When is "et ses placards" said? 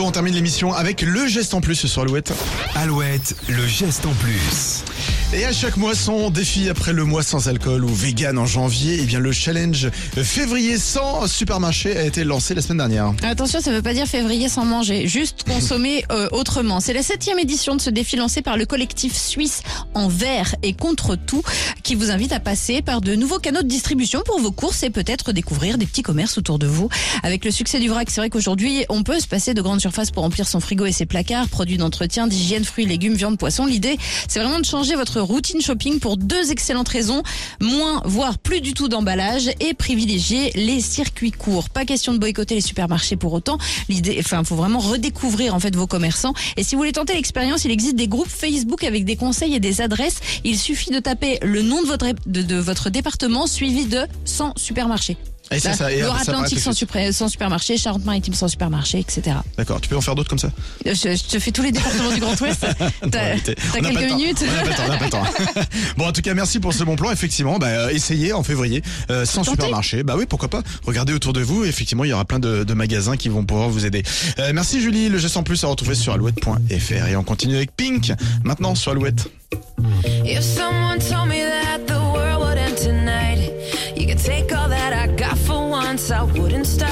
30.86-31.48